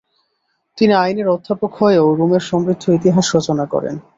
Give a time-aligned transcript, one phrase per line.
[0.77, 3.95] তিনি আইনের অধ্যাপক হয়েও রোমের সমৃদ্ধ ইতিহাস রচনা করেন।